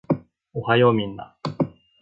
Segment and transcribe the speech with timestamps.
[0.55, 1.37] おはようみんな